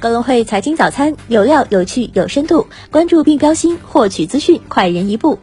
[0.00, 5.36] 高隆汇财经早餐有料、有趣、有深度，关注并标新，获取资讯快人一步。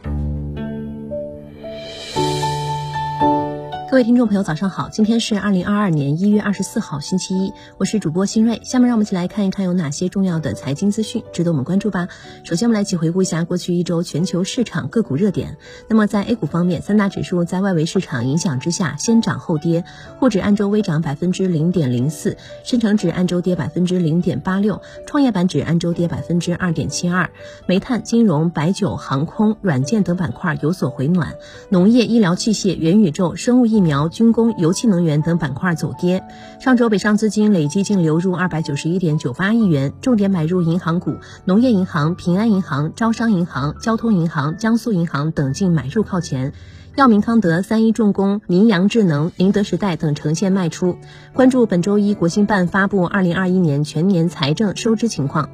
[3.96, 4.90] 各位听众朋友，早上好！
[4.90, 8.60] 今天是二零二二年一月二十四号，星期一，我是主播新瑞。
[8.62, 12.06] 下面让我们一起来看一看有哪些重要的财经资讯值得我们关注吧。
[12.44, 15.56] 首先，我们来一起回顾一下过去一周全球市场个股热点。
[15.88, 19.82] 那么，在 A 股方面，三大指数在外围市场影响之下先涨后跌，
[20.20, 27.30] 沪指按周微涨百分之零点零四，深成指按周跌百分之零点八六，创业板指按周跌百分之二点七二。
[27.64, 31.36] 煤炭、金融、白酒、航空、软件等板块有所回暖，
[31.70, 33.85] 农业、医疗器械、元宇宙、生物疫苗。
[33.86, 36.22] 苗、军工、油气能源等板块走跌。
[36.60, 46.52] 上周北上资金累计净流入二百九十一点九八亿元，重点买入银行股，农业银行、平安银行、招商银行、交通银行、江苏银行等净买入靠前。
[46.96, 50.96] 药明康德、三一重工、明阳智能、宁德时代等呈现卖出。
[51.34, 55.50] 关注本周一国新办发布二零二一年全年财政收支情况。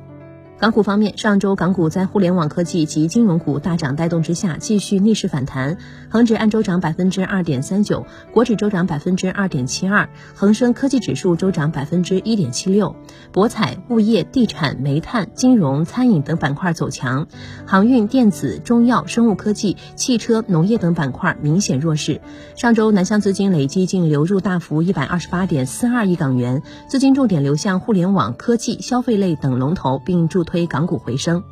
[0.62, 5.77] 港股方面，上周港股在互联网科技及金融股大涨带动之下，继续逆势反弹。
[6.09, 12.95] 恒指按周涨百分之二点三九，国指周涨百分之二点七二，恒生科技指数周涨百分之一点七六。
[13.32, 17.26] 博彩、物业、地产、煤炭、金融、餐饮等板块走强，
[17.66, 22.21] 航运、电子、中药、生物科技、汽车、农业等板块明显弱势。
[22.54, 30.51] 上周南向资金累计净流入大幅一百二十八点四二亿港元，资金重点流向互联网、科技、消费类等龙头，并助推。
[30.52, 31.42] 推港股回升。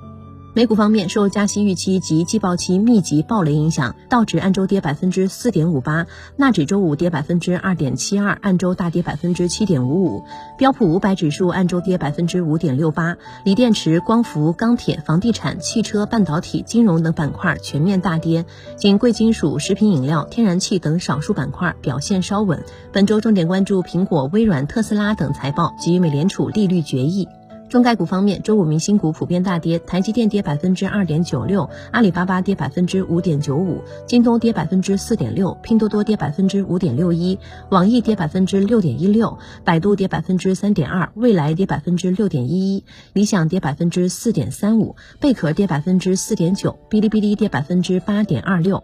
[0.53, 10.25] 美股方面，受加息预期及季报期密集暴雷影响，道指按周跌百分之四点五八，纳指周五跌百分之二点七二，按周大跌百分之七点五五。
[10.59, 18.45] 标普五百指数按周跌百分之五点六八，锂电池、光伏、钢铁、房地产、汽车、半导体、金融等板块全面大跌，
[18.77, 22.61] 仅贵金属、食品饮料、天然气等少数板块表现稍稳。
[22.93, 27.29] 本周重点关注苹果、微软、特斯拉等财报及美联储利率决议。
[27.71, 37.39] 中概股方面，周五明星股普遍大跌，台积电跌百分之二点九六，阿里巴巴跌百分之五点九五，京东跌百分之四点六，拼多多跌百分之五点六一，
[37.71, 48.83] 网易跌百分之六点一六，百度跌百分之三点二，未来跌百分之六点一一，理想跌百分之四点三五，贝壳跌百分之四点九，哔哩哔哩跌百分之八点二六。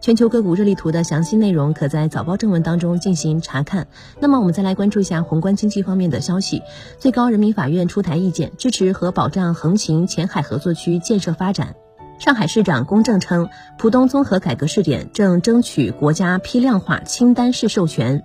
[0.00, 3.88] 全球个股热力图的详细内容，可在早报正文当中进行查看。
[4.20, 6.62] 那么，我们再来关注一下宏观经济方面的消息。
[6.98, 11.74] 最高人民法院出台意见，支持和保障横琴前海合作区建设发展。
[12.20, 18.22] 上海市长龚正称，浦东综合改革试点正争取国家批量化清单式授权。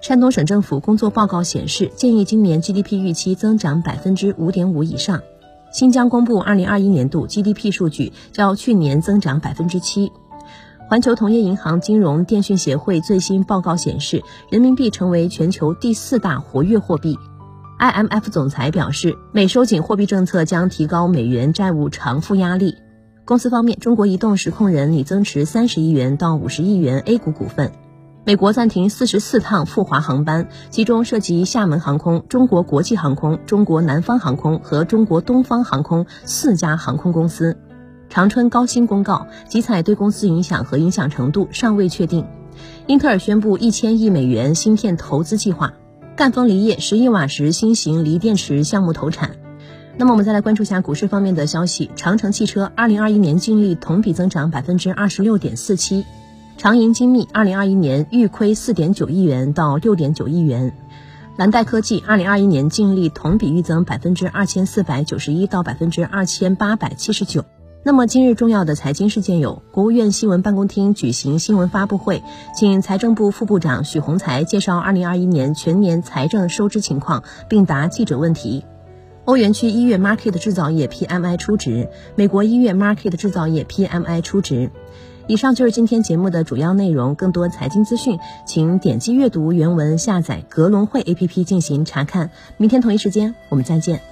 [0.00, 5.20] 山东省政府工作报告显示，建议今年 GDP 预期增长百分之五点五以上。
[5.70, 10.10] 新疆公布二零二一年度 GDP 数据，较去年增长百分之七。
[10.90, 17.16] 环球同业银行金融电讯协会最新报告显示，人民币成为全球第四大活跃货币。
[17.78, 22.74] IMF 总裁表示，美收紧货币政策将提高美元债务偿付压力。
[23.24, 27.70] 公司方面，中国移动实控人拟增持三十亿元到五十亿元 A 股股份。
[28.24, 37.56] 美国暂停四十四趟赴华航班，其中涉及厦门航空、中国国际航空、中国南方航空和中国东方航空四家航空公司。
[38.10, 42.26] 长春高新公告，集采对公司影响和影响程度尚未确定。
[42.88, 45.74] 英特尔宣布一千亿美元芯片投资计划。
[46.16, 49.36] 赣锋锂业十亿瓦时新型锂电池项目投产。
[49.96, 51.88] 那么我们再来关注一下股市方面的消息。
[51.94, 56.04] 长城汽车二零二一年净利同比增长百分之二十六点四七。
[56.56, 60.76] 长盈精密二零二一年预亏四点九亿元到六点九亿元。
[61.36, 67.44] 蓝带科技二零二一年净利同比预增百分之二千四百九十一到百分之二千八百七十九。
[67.82, 72.22] 那么今日重要的财经事件有：国务院新闻办公厅举行新闻发布会，
[72.54, 78.64] 请财政部副部长许宏才介绍二零二一年全年财政收支情况，并答记者问题。
[79.24, 84.70] 欧元区一月 Market 制造业 PMI 初值，美国一月 Market 制造业 PMI 初值。
[85.26, 87.14] 以上就是今天节目的主要内容。
[87.14, 92.30] 更多财经资讯，请点击阅读原文，下载格隆汇 APP 进行查看。
[92.58, 94.02] 明天同一时间，我们再见。